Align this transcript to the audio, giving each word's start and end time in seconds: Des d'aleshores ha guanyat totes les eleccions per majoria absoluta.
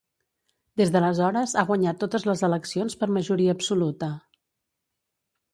Des 0.79 0.93
d'aleshores 0.95 1.53
ha 1.61 1.65
guanyat 1.67 2.01
totes 2.03 2.25
les 2.29 2.43
eleccions 2.49 2.97
per 3.03 3.11
majoria 3.19 3.57
absoluta. 3.59 4.11